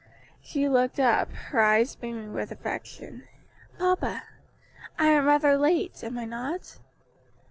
[0.41, 3.27] She looked up, her eyes beaming with affection;
[3.77, 4.23] "Papa;
[4.97, 6.79] I am rather late, am I not?"